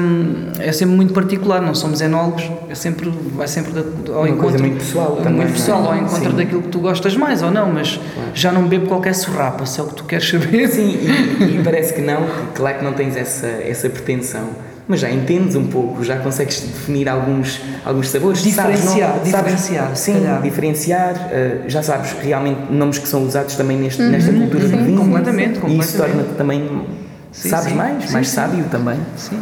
É 0.58 0.72
sempre 0.72 0.96
muito 0.96 1.12
particular, 1.12 1.60
não 1.60 1.74
somos 1.74 2.00
enólogos, 2.00 2.50
é 2.68 2.74
sempre, 2.74 3.10
vai 3.34 3.46
sempre 3.46 3.72
ao 4.08 4.20
Uma 4.22 4.28
encontro. 4.28 4.60
muito 4.60 4.78
pessoal 4.78 5.16
também. 5.16 5.32
Muito 5.32 5.52
pessoal, 5.52 5.86
ao 5.86 5.96
encontro 5.96 6.30
Sim. 6.30 6.36
daquilo 6.36 6.62
que 6.62 6.68
tu 6.68 6.78
gostas 6.80 7.16
mais 7.16 7.42
ou 7.42 7.50
não, 7.50 7.72
mas 7.72 7.96
claro. 7.96 8.30
já 8.34 8.50
não 8.52 8.66
bebo 8.66 8.86
qualquer 8.86 9.14
sorrapa, 9.14 9.64
se 9.66 9.78
é 9.78 9.82
o 9.82 9.86
que 9.86 9.94
tu 9.94 10.04
queres 10.04 10.28
saber. 10.28 10.68
Sim, 10.68 10.98
e, 11.40 11.58
e 11.58 11.62
parece 11.62 11.94
que 11.94 12.00
não, 12.00 12.26
claro 12.54 12.78
que 12.78 12.84
não 12.84 12.92
tens 12.92 13.16
essa, 13.16 13.46
essa 13.46 13.88
pretensão 13.88 14.48
mas 14.86 15.00
já 15.00 15.10
entendes 15.10 15.56
um 15.56 15.66
pouco, 15.66 16.04
já 16.04 16.18
consegues 16.18 16.60
definir 16.60 17.08
alguns, 17.08 17.60
alguns 17.84 18.08
sabores. 18.08 18.42
Diferenciar, 18.42 19.12
sabes, 19.12 19.24
diferenciar. 19.24 19.84
Sabes, 19.84 19.98
sim, 19.98 20.12
calhar. 20.12 20.42
diferenciar. 20.42 21.14
Uh, 21.14 21.68
já 21.70 21.82
sabes 21.82 22.12
realmente 22.22 22.70
nomes 22.70 22.98
que 22.98 23.08
são 23.08 23.24
usados 23.24 23.56
também 23.56 23.78
neste, 23.78 24.02
uhum, 24.02 24.10
nesta 24.10 24.32
cultura 24.32 24.68
sim, 24.68 24.76
do 24.76 24.84
vinho. 24.84 24.98
Completamente, 24.98 25.58
completamente. 25.58 25.76
E 25.76 25.80
isso 25.80 25.96
torna-te 25.96 26.34
também. 26.34 26.82
Sim, 27.34 27.48
sabes 27.48 27.70
sim, 27.70 27.74
mais, 27.74 28.04
sim, 28.04 28.12
mais 28.12 28.28
sábio 28.28 28.64
também. 28.70 28.96
Sim, 29.16 29.40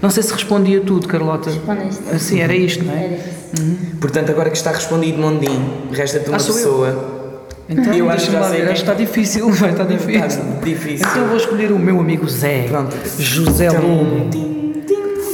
Não 0.00 0.08
sei 0.08 0.22
se 0.22 0.32
respondia 0.32 0.80
tudo, 0.80 1.06
Carlota. 1.06 1.50
Respondeste. 1.50 2.02
Assim, 2.10 2.40
era 2.40 2.56
isto, 2.56 2.84
não 2.84 2.94
é? 2.94 3.04
Era 3.04 3.60
uhum. 3.60 3.76
Portanto, 4.00 4.30
agora 4.30 4.48
que 4.48 4.56
está 4.56 4.72
respondido 4.72 5.18
Mondim, 5.18 5.90
resta-te 5.92 6.28
uma 6.28 6.38
ah, 6.38 6.40
pessoa. 6.42 6.88
Eu? 6.88 7.46
Então, 7.68 7.92
eu 7.92 8.08
acho 8.08 8.30
que 8.30 8.36
lá 8.36 8.48
ver, 8.48 8.70
está 8.72 8.94
difícil, 8.94 9.50
vai 9.50 9.72
estar 9.72 9.84
difícil. 9.84 10.24
Está 10.24 10.60
difícil. 10.64 11.06
Então 11.06 11.26
vou 11.26 11.36
escolher 11.36 11.70
o 11.70 11.78
meu 11.78 12.00
amigo 12.00 12.26
Zé. 12.26 12.62
Pronto. 12.66 12.96
José 13.18 13.70
Lobo. 13.70 14.55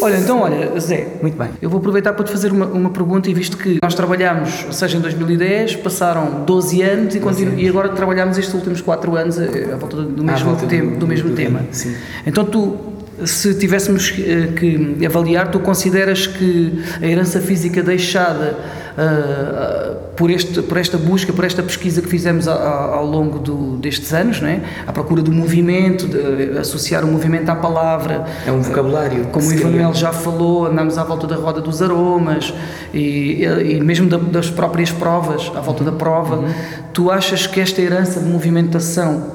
Olha, 0.03 0.17
então, 0.19 0.41
olha, 0.41 0.79
Zé. 0.81 1.07
Muito 1.23 1.37
bem. 1.37 1.49
Eu 1.61 1.71
vou 1.71 1.79
aproveitar 1.79 2.13
para 2.13 2.25
te 2.25 2.31
fazer 2.33 2.51
uma, 2.53 2.67
uma 2.67 2.91
pergunta 2.91 3.31
e 3.31 3.35
visto 3.35 3.57
que 3.57 3.79
nós 3.83 3.95
trabalhamos, 3.95 4.65
ou 4.67 4.73
seja, 4.73 4.97
em 4.99 5.01
2010, 5.01 5.77
passaram 5.77 6.45
12 6.45 6.83
anos 6.83 7.15
e, 7.15 7.21
continu, 7.21 7.59
e 7.59 7.69
agora 7.69 7.89
trabalhamos 7.91 8.37
estes 8.39 8.55
últimos 8.55 8.81
4 8.81 9.17
anos 9.17 9.39
eh, 9.39 9.71
à 9.73 9.77
volta 9.77 9.97
do 10.03 10.25
mesmo, 10.25 10.47
volta 10.47 10.67
do- 10.67 10.69
tema, 10.69 10.97
do 10.97 11.07
mesmo 11.07 11.31
do 11.31 11.35
tema. 11.37 11.61
tema, 11.61 11.73
sim. 11.73 11.95
Então 12.27 12.45
tu, 12.45 12.77
se 13.25 13.55
tivéssemos 13.55 14.13
eh, 14.19 14.49
que 14.59 15.05
avaliar, 15.07 15.51
tu 15.51 15.61
consideras 15.61 16.27
que 16.27 16.83
a 17.01 17.07
herança 17.07 17.41
física 17.41 17.83
deixada 17.83 18.57
ah, 18.99 19.95
por, 20.17 20.31
este, 20.31 20.63
por 20.63 20.77
esta 20.77 20.99
busca, 20.99 21.33
por 21.33 21.45
esta 21.45 21.63
pesquisa 21.63 22.03
que 22.03 22.09
fizemos 22.09 22.47
a- 22.47 22.53
a- 22.55 22.95
ao 22.97 23.07
longo 23.07 23.39
do- 23.39 23.77
destes 23.79 24.13
anos, 24.13 24.41
não 24.41 24.49
é? 24.49 24.61
à 24.87 24.93
procura 24.93 25.23
do 25.23 25.33
movimento, 25.33 26.07
de 26.07 26.59
associar 26.59 27.05
o 27.05 27.09
movimento 27.09 27.49
à 27.49 27.55
palavra, 27.57 28.25
É 28.47 28.53
um 28.53 28.61
vocabulário. 28.61 29.25
como 29.27 29.47
o. 29.49 29.53
Emanuel 29.53 29.95
já 29.95 30.13
falou, 30.13 30.67
andamos 30.67 30.99
à 30.99 31.05
volta 31.05 31.27
da 31.27 31.37
roda 31.37 31.61
dos 31.61 31.81
aromas 31.83 32.53
e, 32.93 33.43
e 33.45 33.81
mesmo 33.81 34.09
da- 34.09 34.19
das 34.19 34.51
próprias 34.51 34.91
provas, 34.91 35.51
à 35.55 35.61
volta 35.61 35.83
da 35.85 35.93
prova. 35.93 36.37
Uhum. 36.37 36.49
Tu 36.93 37.11
achas 37.11 37.47
que 37.47 37.61
esta 37.61 37.81
herança 37.81 38.21
de 38.21 38.27
movimentação 38.29 39.33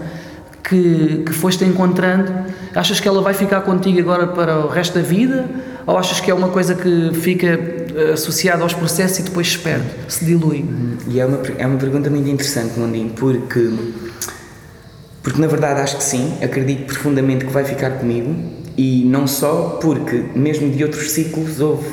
que, 0.64 1.24
que 1.26 1.32
foste 1.34 1.64
encontrando, 1.64 2.32
achas 2.76 3.00
que 3.00 3.08
ela 3.08 3.22
vai 3.22 3.34
ficar 3.34 3.62
contigo 3.62 4.00
agora 4.00 4.28
para 4.28 4.60
o 4.60 4.68
resto 4.68 4.96
da 4.96 5.02
vida? 5.02 5.46
Ou 5.86 5.98
achas 5.98 6.20
que 6.20 6.30
é 6.30 6.34
uma 6.34 6.50
coisa 6.50 6.76
que 6.76 7.12
fica 7.14 7.58
eh, 7.96 8.14
associada 8.14 8.64
aos 8.64 8.74
processos 8.74 9.20
e 9.20 9.24
depois 9.24 9.52
se 9.52 9.60
perde, 9.60 9.88
se 10.08 10.26
dilui? 10.26 10.66
E 11.08 11.20
é 11.20 11.26
uma, 11.26 11.42
é 11.58 11.68
uma 11.68 11.78
pergunta 11.78 12.10
muito 12.10 12.30
interessante, 12.30 12.80
Mondinho, 12.80 13.12
porque, 13.12 13.70
porque 15.24 15.40
na 15.40 15.48
verdade 15.48 15.82
acho 15.82 15.98
que 15.98 16.04
sim, 16.04 16.38
acredito 16.42 16.86
profundamente 16.86 17.46
que 17.46 17.52
vai 17.52 17.64
ficar 17.64 17.92
comigo 17.92 18.36
e 18.78 19.04
não 19.06 19.28
só 19.28 19.80
porque, 19.82 20.24
mesmo 20.36 20.70
de 20.70 20.84
outros 20.84 21.12
ciclos, 21.12 21.60
houve 21.60 21.88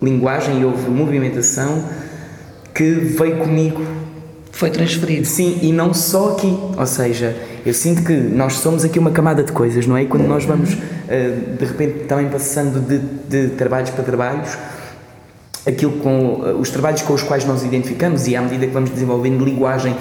linguagem 0.00 0.60
e 0.60 0.64
houve 0.64 0.90
movimentação 0.90 1.84
que 2.74 2.90
veio 2.90 3.38
comigo 3.38 3.82
Foi 4.52 4.70
transferido. 4.70 5.26
Sim, 5.26 5.58
e 5.62 5.70
não 5.70 5.92
só 5.92 6.32
aqui. 6.32 6.56
Ou 6.78 6.86
seja, 6.86 7.36
eu 7.64 7.74
sinto 7.74 8.02
que 8.02 8.12
nós 8.12 8.54
somos 8.54 8.84
aqui 8.84 8.98
uma 8.98 9.10
camada 9.10 9.42
de 9.42 9.52
coisas, 9.52 9.86
não 9.86 9.96
é? 9.96 10.04
E 10.04 10.06
quando 10.06 10.26
nós 10.26 10.44
vamos, 10.44 10.76
eh, 11.08 11.30
de 11.58 11.64
repente, 11.64 12.04
também 12.04 12.28
passando 12.30 12.80
de, 12.80 12.98
de 13.28 13.54
trabalhos 13.54 13.90
para 13.90 14.02
trabalhos, 14.02 14.56
aquilo 15.66 15.92
com 15.98 16.42
eh, 16.44 16.52
os 16.52 16.70
trabalhos 16.70 17.02
com 17.02 17.12
os 17.12 17.22
quais 17.22 17.44
nós 17.44 17.62
identificamos 17.64 18.26
e 18.26 18.36
à 18.36 18.42
medida 18.42 18.66
que 18.66 18.72
vamos 18.72 18.90
desenvolvendo 18.90 19.44
linguagem, 19.44 19.96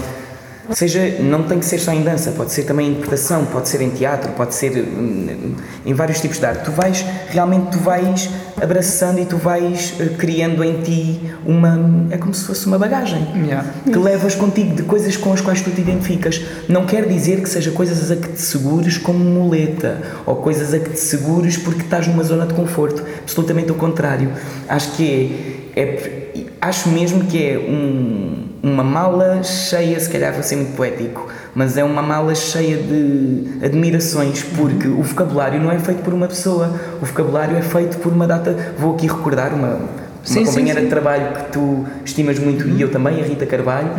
seja, 0.74 1.18
não 1.20 1.44
tem 1.44 1.60
que 1.60 1.66
ser 1.66 1.78
só 1.80 1.92
em 1.92 2.02
dança, 2.02 2.32
pode 2.32 2.52
ser 2.52 2.64
também 2.64 2.88
em 2.88 2.92
interpretação, 2.92 3.46
pode 3.46 3.68
ser 3.70 3.82
em 3.82 3.90
teatro, 3.90 4.32
pode 4.32 4.56
ser 4.56 4.72
hum, 4.78 5.54
em 5.86 5.94
vários 5.94 6.20
tipos 6.22 6.40
de 6.40 6.46
arte. 6.46 6.64
Tu 6.66 6.72
vais, 6.72 7.06
realmente, 7.30 7.72
tu 7.72 7.80
vais 7.80 8.30
abraçando 8.62 9.20
e 9.20 9.26
tu 9.26 9.38
vais 9.38 9.94
eh, 10.00 10.06
criando 10.18 10.64
em 10.64 10.82
ti 10.82 11.20
uma, 11.46 12.08
é 12.10 12.18
como 12.18 12.34
se 12.34 12.46
fosse 12.46 12.66
uma 12.66 12.80
bagagem 12.80 13.26
Yeah. 13.46 13.70
que 13.84 13.98
levas 13.98 14.34
contigo 14.34 14.76
de 14.76 14.84
coisas 14.84 15.16
com 15.18 15.34
as 15.34 15.42
quais 15.42 15.62
tu 15.62 15.70
te 15.70 15.82
identificas. 15.82 16.42
Não 16.70 16.86
quer 16.86 17.06
dizer 17.08 17.42
que 17.42 17.50
seja 17.50 17.70
coisas 17.72 18.10
a 18.10 18.16
que 18.16 18.30
te 18.30 18.42
segures 18.42 18.98
como 18.98 19.20
muleta 19.20 20.02
ou 20.26 20.38
coisas 20.38 20.74
a 20.74 20.80
que 20.80 20.90
te 20.92 21.00
segures 21.00 21.58
porque 21.58 21.82
estás 21.82 22.08
numa 22.08 22.24
zona 22.24 22.46
de 22.46 22.54
conforto. 22.54 23.04
Absolutamente 23.22 23.72
o 23.72 23.76
contrário. 23.76 24.32
Acho 24.68 24.92
que 24.94 25.68
é, 25.76 25.82
é- 25.82 26.46
acho 26.62 26.90
mesmo 26.90 27.26
que 27.26 27.44
é 27.44 27.58
um- 27.60 28.46
uma 28.66 28.84
mala 28.84 29.44
cheia, 29.44 30.00
se 30.00 30.10
calhar 30.10 30.34
vou 30.34 30.42
ser 30.42 30.56
muito 30.56 30.76
poético, 30.76 31.28
mas 31.54 31.78
é 31.78 31.84
uma 31.84 32.02
mala 32.02 32.34
cheia 32.34 32.78
de 32.78 33.64
admirações 33.64 34.42
porque 34.58 34.88
o 34.88 35.04
vocabulário 35.04 35.62
não 35.62 35.72
é 35.72 35.78
feito 35.78 36.02
por 36.02 36.14
uma 36.16 36.28
pessoa, 36.28 36.74
o 37.00 37.06
vocabulário 37.06 37.56
é 37.56 37.62
feito 37.62 37.98
por 37.98 38.12
uma 38.12 38.26
data. 38.26 38.74
Vou 38.80 38.96
aqui 38.96 39.06
recordar 39.06 39.54
uma, 39.54 39.80
Sim, 40.24 40.40
sim, 40.40 40.46
companheira 40.46 40.80
sim. 40.80 40.86
de 40.86 40.90
trabalho 40.90 41.34
que 41.36 41.52
tu 41.52 41.86
estimas 42.04 42.40
muito 42.40 42.68
e 42.68 42.82
eu 42.82 42.90
também, 42.90 43.22
a 43.22 43.24
Rita 43.24 43.46
Carvalho. 43.46 43.90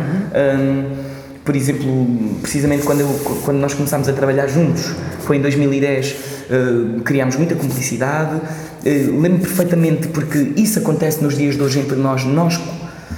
Um, 0.59 1.07
por 1.45 1.55
exemplo, 1.55 2.05
precisamente 2.41 2.83
quando, 2.83 2.99
eu- 2.99 3.39
quando 3.45 3.59
nós 3.59 3.73
começámos 3.73 4.09
a 4.09 4.11
trabalhar 4.13 4.47
juntos, 4.47 4.91
foi 5.21 5.37
em 5.37 5.41
2010, 5.41 6.11
uh, 6.49 7.01
criámos 7.03 7.37
muita 7.37 7.55
cumplicidade. 7.55 8.35
Uh, 8.35 9.21
lembro 9.21 9.39
perfeitamente 9.39 10.09
porque 10.09 10.51
isso 10.57 10.77
acontece 10.79 11.23
nos 11.23 11.37
dias 11.37 11.55
de 11.55 11.63
hoje 11.63 11.79
entre 11.79 11.95
nós. 11.95 12.25
Nós 12.25 12.59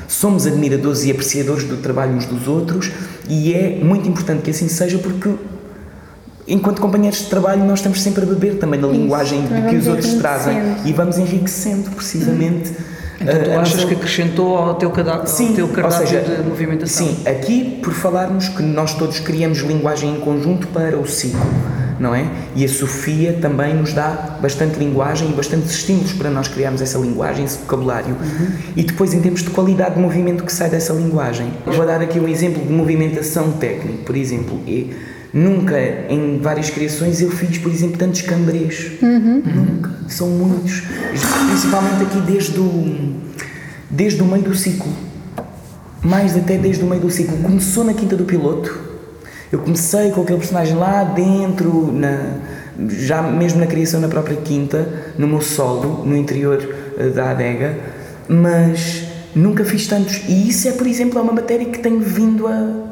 somos 0.08 0.46
admiradores 0.48 1.04
e 1.04 1.12
apreciadores 1.12 1.64
do 1.66 1.78
trabalho 1.78 2.14
uns 2.14 2.26
dos 2.26 2.48
outros 2.48 2.92
e 3.28 3.54
é 3.54 3.80
muito 3.84 4.08
importante 4.10 4.42
que 4.44 4.52
assim 4.52 4.68
seja 4.68 4.98
porque 4.98 5.30
enquanto 6.48 6.82
companheiros 6.82 7.20
de 7.20 7.26
trabalho 7.26 7.64
nós 7.64 7.80
estamos 7.80 8.02
sempre 8.02 8.24
a 8.24 8.26
beber 8.26 8.56
também 8.58 8.80
da 8.80 8.88
linguagem 8.88 9.44
que 9.70 9.76
os 9.76 9.88
outros 9.88 10.14
trazem 10.16 10.58
e 10.86 10.94
vamos 10.94 11.18
enriquecendo 11.18 11.90
precisamente 11.92 12.74
Então 13.22 13.36
tu 13.44 13.52
a- 13.52 13.56
a 13.58 13.62
achas 13.62 13.84
que 13.84 13.94
acrescentou 13.94 14.58
ao 14.58 14.76
teu, 14.76 14.90
cada, 14.92 15.14
ao 15.16 15.26
teu 15.26 15.68
cardápio 15.68 16.08
seja, 16.08 16.22
de 16.22 16.42
movimentação? 16.48 17.08
Sim, 17.08 17.18
aqui 17.28 17.80
por 17.84 17.94
falarmos 17.94 18.48
que 18.50 18.64
nós 18.64 18.94
todos 18.96 19.20
criamos 19.20 19.60
linguagem 19.60 20.16
em 20.16 20.20
conjunto 20.22 20.68
para 20.70 20.98
o 20.98 21.06
ciclo, 21.08 21.40
não 22.00 22.16
é? 22.16 22.26
E 22.56 22.64
a 22.64 22.70
Sofia 22.70 23.38
também 23.42 23.76
nos 23.76 23.94
dá 23.94 24.38
bastante 24.42 24.80
linguagem 24.80 25.30
e 25.30 25.34
bastantes 25.34 25.72
estímulos 25.72 26.14
para 26.14 26.30
nós 26.30 26.48
criarmos 26.48 26.82
essa 26.82 26.98
linguagem, 26.98 27.46
esse 27.46 27.58
vocabulário. 27.60 28.16
E 28.76 28.84
depois, 28.84 29.14
em 29.14 29.20
termos 29.20 29.44
de 29.44 29.50
qualidade 29.50 29.96
de 29.96 30.02
movimento 30.02 30.44
que 30.44 30.54
sai 30.54 30.70
dessa 30.70 30.94
linguagem, 30.94 31.52
eu 31.66 31.74
vou 31.74 31.86
dar 31.86 32.02
aqui 32.02 32.20
um 32.20 32.28
exemplo 32.28 32.64
de 32.64 32.72
movimentação 32.72 33.52
técnica, 33.54 34.04
por 34.06 34.16
exemplo. 34.16 34.62
E 34.66 34.94
nunca 35.34 35.78
em 36.10 36.40
várias 36.40 36.70
criações 36.70 37.22
eu 37.22 37.30
fiz, 37.30 37.58
por 37.58 37.72
exemplo, 37.72 37.98
tantos 37.98 38.22
cambrês. 38.22 38.92
Nunca. 39.02 39.92
São 40.08 40.28
muitos. 40.30 40.84
Principalmente 41.48 42.04
aqui 42.04 42.22
desde 42.22 42.60
o, 42.60 43.16
desde 43.90 44.22
o 44.22 44.26
meio 44.26 44.44
do 44.44 44.56
ciclo 44.56 45.10
mais 46.02 46.36
até 46.38 46.58
desde 46.58 46.84
o 46.84 46.88
meio 46.88 47.02
do 47.02 47.10
ciclo. 47.10 47.38
Começou 47.38 47.84
na 47.84 47.94
Quinta 47.94 48.16
do 48.16 48.24
Piloto. 48.24 48.89
Eu 49.52 49.60
comecei 49.60 50.12
com 50.12 50.22
aquele 50.22 50.38
personagem 50.38 50.76
lá 50.76 51.04
dentro, 51.04 51.92
na, 51.92 52.36
já 52.88 53.22
mesmo 53.22 53.60
na 53.60 53.68
criação 53.68 54.00
da 54.00 54.08
própria 54.08 54.38
Quinta, 54.38 54.88
no 55.18 55.28
meu 55.28 55.42
solo, 55.42 56.06
no 56.06 56.16
interior 56.16 56.76
eh, 56.98 57.10
da 57.10 57.32
adega, 57.32 57.78
mas 58.28 59.04
nunca 59.36 59.66
fiz 59.66 59.88
tantos. 59.88 60.22
E 60.28 60.50
isso 60.50 60.68
é, 60.68 60.72
por 60.74 60.86
exemplo, 60.86 61.18
é 61.18 61.22
uma 61.22 61.34
matéria 61.34 61.66
que 61.66 61.80
tenho 61.80 62.00
vindo 62.00 62.48
a. 62.48 62.90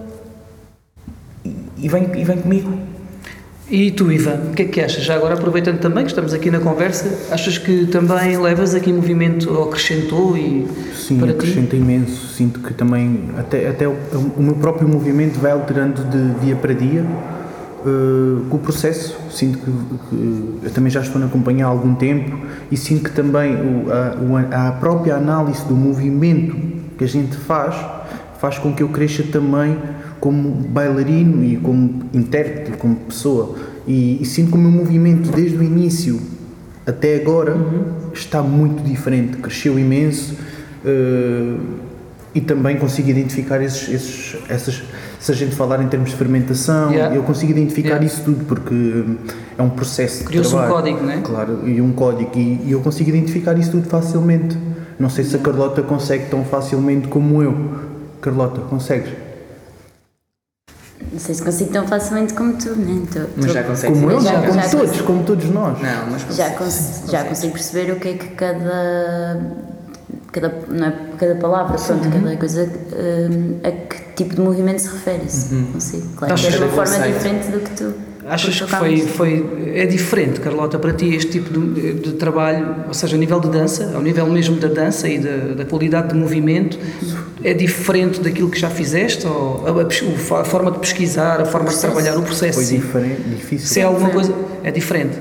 e- 1.78 1.88
vem, 1.88 2.10
e 2.16 2.24
vem 2.24 2.38
comigo. 2.40 2.97
E 3.70 3.92
tu, 3.92 4.10
Ivan, 4.10 4.52
o 4.52 4.54
que 4.54 4.62
é 4.62 4.66
que 4.66 4.80
achas? 4.80 5.04
Já 5.04 5.16
agora, 5.16 5.34
aproveitando 5.34 5.80
também 5.80 6.06
que 6.06 6.12
estamos 6.12 6.34
aqui 6.34 6.50
na 6.50 6.60
conversa, 6.60 7.34
achas 7.34 7.58
que 7.58 7.86
também 7.88 8.38
levas 8.38 8.74
aqui 8.74 8.94
movimento 8.94 9.54
ou 9.54 9.68
acrescentou 9.68 10.38
e 10.38 10.66
Sim, 10.96 11.18
para 11.18 11.28
ti? 11.28 11.34
acrescenta 11.34 11.76
imenso. 11.76 12.28
Sinto 12.34 12.62
que 12.62 12.74
também, 12.74 13.26
até, 13.38 13.68
até 13.68 13.86
o, 13.86 13.96
o 14.38 14.42
meu 14.42 14.56
próprio 14.56 14.88
movimento 14.88 15.38
vai 15.40 15.52
alterando 15.52 16.02
de 16.06 16.46
dia 16.46 16.56
para 16.56 16.74
dia 16.74 17.06
eh, 17.86 18.42
com 18.50 18.56
o 18.56 18.60
processo. 18.60 19.18
Sinto 19.30 19.60
que, 19.60 19.66
que 19.66 20.66
eu 20.66 20.72
também 20.72 20.90
já 20.90 21.02
estou 21.02 21.20
na 21.20 21.28
companhia 21.28 21.66
há 21.66 21.70
algum 21.70 21.94
tempo 21.94 22.38
e 22.72 22.78
sinto 22.78 23.10
que 23.10 23.12
também 23.12 23.54
o, 23.54 23.86
a, 23.92 24.70
a 24.70 24.72
própria 24.72 25.16
análise 25.16 25.66
do 25.66 25.76
movimento 25.76 26.56
que 26.98 27.04
a 27.04 27.08
gente 27.08 27.36
faz 27.36 27.76
faz 28.40 28.58
com 28.58 28.74
que 28.74 28.82
eu 28.82 28.90
cresça 28.90 29.24
também 29.24 29.78
como 30.20 30.50
bailarino 30.50 31.44
e 31.44 31.58
como 31.58 32.04
intérprete, 32.14 32.78
como 32.78 32.96
pessoa. 32.96 33.56
E, 33.88 34.22
e 34.22 34.26
sinto 34.26 34.52
que 34.52 34.58
o 34.58 34.62
meu 34.62 34.72
movimento 34.72 35.32
desde 35.32 35.58
o 35.58 35.64
início 35.64 36.20
até 36.86 37.18
agora 37.18 37.58
está 38.14 38.42
muito 38.42 38.82
diferente, 38.84 39.38
cresceu 39.38 39.78
imenso 39.78 40.36
eh, 40.86 41.56
e 42.34 42.42
também 42.42 42.78
consigo 42.78 43.10
identificar 43.10 43.62
esses, 43.62 43.90
esses, 43.90 44.38
essas, 44.48 44.84
se 45.20 45.32
a 45.32 45.36
gente 45.36 45.56
falar 45.56 45.82
em 45.82 45.88
termos 45.88 46.12
de 46.12 46.16
fermentação, 46.16 46.92
Yeah. 46.92 47.16
eu 47.16 47.24
consigo 47.24 47.52
identificar 47.52 47.90
Yeah. 47.90 48.06
isso 48.06 48.24
tudo 48.24 48.46
porque 48.46 48.74
hum, 48.74 49.18
é 49.58 49.62
um 49.62 49.70
processo 49.70 50.20
de 50.20 50.26
Criou-se 50.26 50.56
um 50.56 50.68
código, 50.68 51.04
não 51.04 51.12
é? 51.12 51.18
Claro, 51.22 51.68
e 51.68 51.82
um 51.82 51.92
código 51.92 52.32
e, 52.36 52.62
e 52.66 52.72
eu 52.72 52.80
consigo 52.80 53.10
identificar 53.10 53.58
isso 53.58 53.72
tudo 53.72 53.90
facilmente. 53.90 54.58
Não 55.00 55.10
sei 55.10 55.24
se 55.26 55.36
a 55.36 55.40
Carlota 55.40 55.82
consegue 55.82 56.26
tão 56.30 56.44
facilmente 56.46 57.08
como 57.08 57.44
eu. 57.44 57.56
Carlota, 58.22 58.62
consegues? 58.62 59.12
Não 61.18 61.24
sei 61.26 61.34
se 61.34 61.42
consigo 61.42 61.72
tão 61.72 61.88
facilmente 61.88 62.34
como 62.36 62.54
tu, 62.54 62.76
né? 62.76 63.02
Tu, 63.12 63.20
Mas 63.38 63.46
tu- 63.48 63.52
já 63.54 63.64
consegue 63.64 63.94
Como 63.94 64.12
eu, 64.12 64.22
Já- 64.22 64.40
como 64.40 64.54
já 64.54 64.70
todos, 64.70 64.88
consigo. 64.90 65.04
como 65.08 65.24
todos 65.24 65.46
nós. 65.50 65.82
Não, 65.82 66.12
mas 66.12 66.22
já, 66.38 66.52
consegue, 66.52 66.58
cons- 66.58 67.12
já 67.12 67.24
consigo 67.24 67.54
perceber 67.54 67.92
o 67.94 67.96
que 67.96 68.08
é 68.10 68.14
que 68.14 68.28
cada, 68.36 69.42
cada, 70.32 70.54
não 70.70 70.86
é, 70.88 70.94
cada 71.18 71.36
palavra, 71.36 71.76
pronto, 71.76 72.08
cada 72.08 72.38
coisa, 72.38 72.70
hum, 73.32 73.56
a 73.64 73.72
que 73.72 74.14
tipo 74.16 74.36
de 74.36 74.42
movimento 74.42 74.80
se 74.80 74.90
refere. 74.90 75.24
Isso 75.26 75.56
consigo. 75.74 76.08
Claro 76.18 76.36
que 76.36 76.46
é 76.46 76.50
de 76.52 76.58
uma 76.58 76.68
forma 76.68 76.96
conceito. 76.96 77.14
diferente 77.16 77.48
do 77.52 77.60
que 77.62 77.70
tu. 77.72 77.94
Achas 78.30 78.60
que 78.60 78.68
foi, 78.68 78.98
foi, 79.08 79.72
é 79.74 79.86
diferente, 79.86 80.42
Carlota, 80.42 80.78
para 80.78 80.92
ti 80.92 81.16
este 81.16 81.32
tipo 81.32 81.50
de, 81.58 81.94
de 81.94 82.12
trabalho, 82.12 82.76
ou 82.86 82.94
seja, 82.94 83.16
a 83.16 83.20
nível 83.20 83.40
de 83.40 83.48
dança, 83.50 83.94
ao 83.96 84.02
nível 84.02 84.26
mesmo 84.28 84.58
da 84.60 84.68
dança 84.68 85.08
e 85.08 85.18
da, 85.18 85.54
da 85.56 85.66
qualidade 85.66 86.10
de 86.10 86.16
movimento, 86.16 86.78
é 87.44 87.54
diferente 87.54 88.20
daquilo 88.20 88.50
que 88.50 88.60
já 88.60 88.70
fizeste? 88.70 89.26
Ou 89.28 89.64
a, 89.66 90.38
a 90.38 90.42
a 90.42 90.44
forma 90.46 90.72
de 90.72 90.80
pesquisar, 90.80 91.40
a 91.42 91.46
forma 91.46 91.70
de 91.70 91.78
trabalhar, 91.80 92.18
o 92.18 92.24
processo? 92.24 92.56
Foi 92.56 92.64
sim. 92.64 92.78
diferente, 92.78 93.22
difícil. 93.24 93.68
Se 93.68 93.80
é 93.80 93.84
alguma 93.84 94.10
coisa, 94.10 94.34
é 94.64 94.72
diferente. 94.72 95.18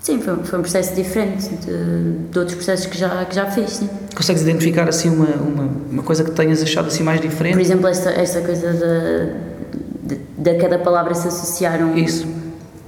Sim, 0.00 0.18
foi, 0.20 0.34
foi 0.44 0.58
um 0.58 0.62
processo 0.62 0.94
diferente 0.94 1.48
de, 1.56 2.12
de 2.30 2.38
outros 2.38 2.56
processos 2.56 2.86
que 2.86 2.96
já, 2.96 3.22
que 3.26 3.34
já 3.34 3.46
fiz, 3.50 3.70
sim. 3.70 3.90
Consegues 4.16 4.40
identificar 4.42 4.88
assim 4.88 5.10
uma, 5.10 5.26
uma, 5.26 5.70
uma 5.90 6.02
coisa 6.02 6.24
que 6.24 6.30
tenhas 6.30 6.62
achado 6.62 6.88
assim 6.88 7.02
mais 7.02 7.20
diferente? 7.20 7.52
Por 7.52 7.60
exemplo, 7.60 7.86
esta, 7.86 8.08
esta 8.10 8.40
coisa 8.40 8.72
de, 8.72 10.14
de, 10.16 10.20
de 10.38 10.54
cada 10.54 10.78
palavra 10.78 11.14
se 11.14 11.28
associar 11.28 11.82
um, 11.82 11.96
Isso. 11.98 12.26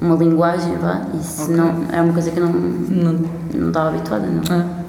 uma 0.00 0.16
linguagem, 0.16 0.74
vá, 0.78 1.06
isso 1.20 1.42
Ok. 1.44 1.54
não, 1.54 1.84
é 1.92 2.00
uma 2.00 2.14
coisa 2.14 2.30
que 2.30 2.40
eu 2.40 2.46
não, 2.46 2.52
Não. 2.52 3.24
não 3.54 3.68
estava 3.68 3.90
habituada, 3.90 4.26
não. 4.26 4.42
Ah. 4.50 4.82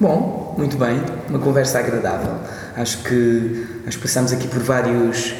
Bom, 0.00 0.54
muito 0.56 0.78
bem, 0.78 0.98
uma 1.28 1.38
conversa 1.38 1.78
agradável. 1.78 2.36
Acho 2.74 3.02
que 3.02 3.66
passamos 4.00 4.32
aqui 4.32 4.48
por 4.48 4.60
vários 4.60 5.34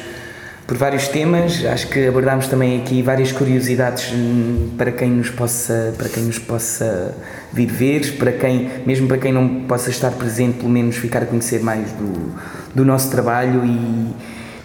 por 0.67 0.77
vários 0.77 1.07
temas, 1.07 1.65
acho 1.65 1.87
que 1.87 2.05
abordámos 2.07 2.47
também 2.47 2.79
aqui 2.79 3.01
várias 3.01 3.31
curiosidades 3.31 4.13
hum, 4.13 4.69
para 4.77 4.91
quem 4.91 5.09
nos 5.09 5.31
possa 5.31 5.95
para 5.97 6.07
quem 6.07 6.25
nos 6.25 6.37
possa 6.37 7.17
vir 7.51 7.65
ver, 7.65 8.17
para 8.19 8.31
quem 8.31 8.69
mesmo 8.85 9.07
para 9.07 9.17
quem 9.17 9.33
não 9.33 9.61
possa 9.61 9.89
estar 9.89 10.11
presente, 10.11 10.59
pelo 10.59 10.69
menos 10.69 10.95
ficar 10.95 11.23
a 11.23 11.25
conhecer 11.25 11.63
mais 11.63 11.91
do, 11.93 12.31
do 12.75 12.85
nosso 12.85 13.09
trabalho. 13.09 13.65
E, 13.65 14.15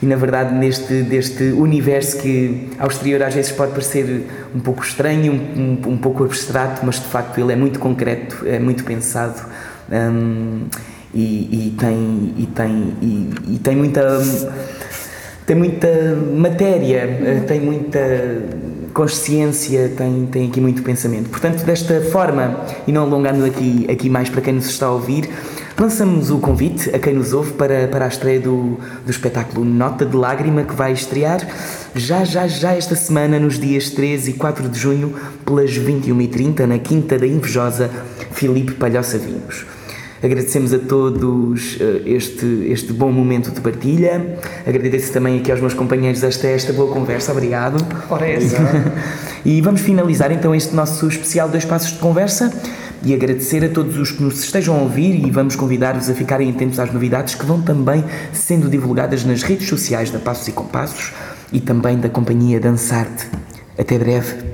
e 0.03 0.07
na 0.07 0.17
verdade 0.17 0.55
neste 0.55 1.05
deste 1.05 1.43
universo 1.53 2.19
que 2.19 2.69
ao 2.79 2.89
exterior 2.89 3.23
às 3.23 3.33
vezes 3.35 3.51
pode 3.51 3.73
parecer 3.73 4.27
um 4.55 4.61
pouco 4.61 4.85
estranho, 4.85 5.33
um, 5.33 5.81
um, 5.89 5.93
um 5.93 5.97
pouco 5.97 6.23
abstrato, 6.23 6.85
mas 6.85 6.97
de 6.97 7.07
facto 7.07 7.41
ele 7.41 7.55
é 7.55 7.57
muito 7.57 7.79
concreto, 7.79 8.47
é 8.47 8.59
muito 8.59 8.85
pensado 8.85 9.41
hum, 9.91 10.65
e, 11.15 11.69
e 11.69 11.75
tem 11.79 12.35
e 12.37 12.47
tem 12.47 12.95
e, 13.01 13.31
e 13.55 13.59
tem 13.59 13.77
muita 13.77 14.21
tem 15.47 15.55
muita 15.55 15.89
matéria, 16.35 17.21
eh, 17.25 17.45
tem 17.47 17.61
muita 17.61 18.01
consciência, 18.93 19.93
tem, 19.97 20.27
tem 20.27 20.49
aqui 20.49 20.61
muito 20.61 20.83
pensamento. 20.83 21.31
Portanto, 21.31 21.65
desta 21.65 22.01
forma, 22.01 22.65
e 22.85 22.91
não 22.91 23.03
alongando 23.03 23.45
aqui, 23.45 23.87
aqui 23.89 24.11
mais 24.11 24.29
para 24.29 24.41
quem 24.41 24.55
nos 24.55 24.69
está 24.69 24.87
a 24.87 24.91
ouvir, 24.91 25.31
lançamos 25.79 26.33
o 26.33 26.39
convite 26.39 26.91
a 26.93 26.99
quem 26.99 27.15
nos 27.15 27.33
ouve 27.33 27.53
para, 27.53 27.87
para 27.87 28.07
a 28.07 28.09
estreia 28.09 28.41
do, 28.41 28.77
do 29.05 29.11
espetáculo 29.11 29.65
Nota 29.65 30.05
de 30.05 30.17
Lágrima, 30.17 30.65
que 30.65 30.75
vai 30.75 30.93
estrear 30.93 31.47
já, 31.95 32.25
já, 32.25 32.49
já 32.49 32.75
esta 32.75 32.97
semana, 32.97 33.39
nos 33.39 33.57
dias 33.57 33.91
13 33.91 34.31
e 34.31 34.35
4 34.35 34.69
de 34.69 34.79
junho, 34.79 35.15
pelas 35.45 35.71
21h30, 35.79 36.61
na 36.67 36.79
Quinta 36.81 37.17
da 37.17 37.27
Invejosa, 37.27 37.89
Filipe 38.33 38.73
Palhoça 38.73 39.17
Vinhos. 39.17 39.76
Agradecemos 40.23 40.73
a 40.73 40.79
todos 40.79 41.79
eh, 41.81 42.03
este, 42.07 42.47
este 42.69 42.93
bom 42.93 43.13
momento 43.13 43.51
de 43.51 43.61
partilha. 43.61 44.39
Agradeço 44.67 45.13
também 45.13 45.39
aqui 45.39 45.51
aos 45.51 45.61
meus 45.61 45.75
companheiros 45.75 46.23
esta, 46.23 46.47
esta 46.47 46.73
boa 46.73 46.93
conversa. 46.93 47.33
Obrigado. 47.33 47.77
Ora, 48.11 48.27
é 48.27 48.35
essa. 48.35 48.57
E 49.47 49.61
vamos 49.61 49.81
finalizar 49.81 50.33
então 50.33 50.53
este 50.53 50.75
nosso 50.75 51.07
especial 51.07 51.49
Dois 51.49 51.65
Passos 51.65 51.93
de 51.93 52.01
Conversa 52.01 52.53
e 53.05 53.15
agradecer 53.15 53.65
a 53.65 53.69
todos 53.69 53.97
os 53.97 54.11
que 54.11 54.21
nos 54.21 54.43
estejam 54.43 54.77
a 54.77 54.83
ouvir 54.83 55.25
e 55.25 55.31
vamos 55.31 55.55
convidar-vos 55.55 56.11
a 56.11 56.15
ficarem 56.15 56.51
atentos 56.51 56.81
às 56.81 56.93
novidades 56.93 57.37
que 57.37 57.47
vão 57.47 57.63
também 57.63 58.05
sendo 58.33 58.69
divulgadas 58.69 59.25
nas 59.25 59.45
redes 59.45 59.69
sociais 59.69 60.11
da 60.11 60.19
Passos 60.19 60.49
e 60.49 60.53
Compassos 60.53 61.13
e 61.53 61.61
também 61.61 61.97
da 61.97 62.09
companhia 62.09 62.59
Dançarte. 62.59 63.29
Até 63.79 63.97
breve. 63.97 64.46